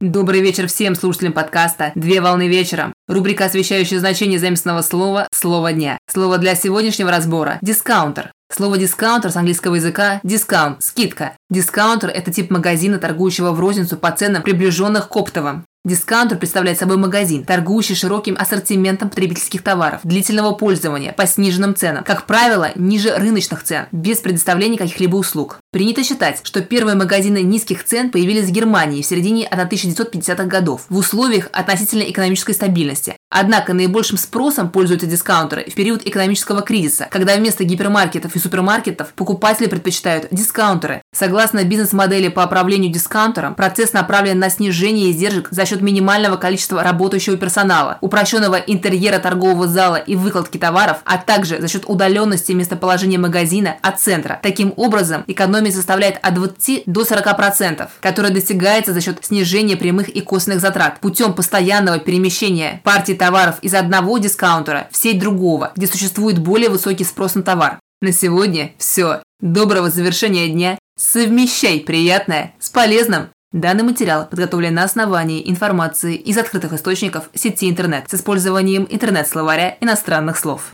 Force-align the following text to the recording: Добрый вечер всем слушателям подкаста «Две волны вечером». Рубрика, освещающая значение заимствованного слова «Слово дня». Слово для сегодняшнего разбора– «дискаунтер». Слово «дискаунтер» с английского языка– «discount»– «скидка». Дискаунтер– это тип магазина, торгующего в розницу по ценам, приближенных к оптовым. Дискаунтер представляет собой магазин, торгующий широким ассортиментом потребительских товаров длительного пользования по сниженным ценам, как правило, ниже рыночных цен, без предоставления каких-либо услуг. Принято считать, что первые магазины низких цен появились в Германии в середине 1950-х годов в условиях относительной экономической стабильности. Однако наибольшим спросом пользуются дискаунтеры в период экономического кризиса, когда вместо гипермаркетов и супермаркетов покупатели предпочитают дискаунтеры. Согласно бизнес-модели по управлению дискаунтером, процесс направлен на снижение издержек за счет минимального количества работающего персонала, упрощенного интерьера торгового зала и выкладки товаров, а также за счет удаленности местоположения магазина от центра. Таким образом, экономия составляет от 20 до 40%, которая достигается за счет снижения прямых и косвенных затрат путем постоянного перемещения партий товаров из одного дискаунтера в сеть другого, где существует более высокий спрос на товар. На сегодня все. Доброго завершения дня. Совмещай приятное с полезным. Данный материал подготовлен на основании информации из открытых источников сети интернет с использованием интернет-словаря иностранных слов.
Добрый 0.00 0.40
вечер 0.42 0.68
всем 0.68 0.94
слушателям 0.94 1.32
подкаста 1.32 1.90
«Две 1.96 2.20
волны 2.20 2.46
вечером». 2.46 2.92
Рубрика, 3.08 3.46
освещающая 3.46 3.98
значение 3.98 4.38
заимствованного 4.38 4.80
слова 4.80 5.26
«Слово 5.32 5.72
дня». 5.72 5.98
Слово 6.08 6.38
для 6.38 6.54
сегодняшнего 6.54 7.10
разбора– 7.10 7.58
«дискаунтер». 7.62 8.30
Слово 8.48 8.78
«дискаунтер» 8.78 9.32
с 9.32 9.36
английского 9.36 9.74
языка– 9.74 10.20
«discount»– 10.22 10.76
«скидка». 10.84 11.32
Дискаунтер– 11.50 12.10
это 12.14 12.32
тип 12.32 12.52
магазина, 12.52 12.98
торгующего 12.98 13.50
в 13.50 13.58
розницу 13.58 13.96
по 13.96 14.12
ценам, 14.12 14.42
приближенных 14.44 15.08
к 15.08 15.16
оптовым. 15.16 15.64
Дискаунтер 15.84 16.38
представляет 16.38 16.78
собой 16.78 16.96
магазин, 16.96 17.44
торгующий 17.44 17.94
широким 17.94 18.36
ассортиментом 18.38 19.08
потребительских 19.08 19.62
товаров 19.62 20.00
длительного 20.04 20.52
пользования 20.52 21.12
по 21.12 21.26
сниженным 21.26 21.74
ценам, 21.74 22.04
как 22.04 22.26
правило, 22.26 22.70
ниже 22.74 23.16
рыночных 23.16 23.62
цен, 23.62 23.86
без 23.90 24.18
предоставления 24.18 24.76
каких-либо 24.76 25.16
услуг. 25.16 25.58
Принято 25.70 26.02
считать, 26.02 26.40
что 26.44 26.62
первые 26.62 26.96
магазины 26.96 27.42
низких 27.42 27.84
цен 27.84 28.10
появились 28.10 28.46
в 28.46 28.52
Германии 28.52 29.02
в 29.02 29.06
середине 29.06 29.46
1950-х 29.46 30.44
годов 30.44 30.86
в 30.88 30.96
условиях 30.96 31.50
относительной 31.52 32.10
экономической 32.10 32.54
стабильности. 32.54 33.16
Однако 33.28 33.74
наибольшим 33.74 34.16
спросом 34.16 34.70
пользуются 34.70 35.06
дискаунтеры 35.06 35.66
в 35.68 35.74
период 35.74 36.06
экономического 36.06 36.62
кризиса, 36.62 37.06
когда 37.10 37.36
вместо 37.36 37.64
гипермаркетов 37.64 38.34
и 38.34 38.38
супермаркетов 38.38 39.12
покупатели 39.12 39.66
предпочитают 39.66 40.28
дискаунтеры. 40.30 41.02
Согласно 41.14 41.62
бизнес-модели 41.64 42.28
по 42.28 42.46
управлению 42.46 42.90
дискаунтером, 42.90 43.54
процесс 43.54 43.92
направлен 43.92 44.38
на 44.38 44.48
снижение 44.48 45.10
издержек 45.10 45.48
за 45.50 45.66
счет 45.66 45.82
минимального 45.82 46.38
количества 46.38 46.82
работающего 46.82 47.36
персонала, 47.36 47.98
упрощенного 48.00 48.54
интерьера 48.56 49.18
торгового 49.18 49.68
зала 49.68 49.96
и 49.96 50.16
выкладки 50.16 50.56
товаров, 50.56 51.02
а 51.04 51.18
также 51.18 51.60
за 51.60 51.68
счет 51.68 51.84
удаленности 51.86 52.52
местоположения 52.52 53.18
магазина 53.18 53.76
от 53.82 54.00
центра. 54.00 54.40
Таким 54.42 54.72
образом, 54.74 55.24
экономия 55.58 55.72
составляет 55.72 56.18
от 56.22 56.34
20 56.34 56.84
до 56.86 57.02
40%, 57.02 57.88
которая 58.00 58.32
достигается 58.32 58.92
за 58.92 59.00
счет 59.00 59.18
снижения 59.24 59.76
прямых 59.76 60.08
и 60.08 60.20
косвенных 60.20 60.60
затрат 60.60 61.00
путем 61.00 61.32
постоянного 61.32 61.98
перемещения 61.98 62.80
партий 62.84 63.14
товаров 63.14 63.58
из 63.62 63.74
одного 63.74 64.18
дискаунтера 64.18 64.88
в 64.90 64.96
сеть 64.96 65.18
другого, 65.18 65.72
где 65.74 65.86
существует 65.86 66.38
более 66.38 66.70
высокий 66.70 67.04
спрос 67.04 67.34
на 67.34 67.42
товар. 67.42 67.80
На 68.00 68.12
сегодня 68.12 68.72
все. 68.78 69.22
Доброго 69.40 69.90
завершения 69.90 70.48
дня. 70.48 70.78
Совмещай 70.96 71.80
приятное 71.80 72.54
с 72.60 72.70
полезным. 72.70 73.28
Данный 73.52 73.82
материал 73.82 74.26
подготовлен 74.26 74.74
на 74.74 74.84
основании 74.84 75.48
информации 75.48 76.14
из 76.14 76.36
открытых 76.36 76.74
источников 76.74 77.30
сети 77.34 77.68
интернет 77.68 78.04
с 78.08 78.14
использованием 78.14 78.86
интернет-словаря 78.88 79.76
иностранных 79.80 80.36
слов. 80.36 80.70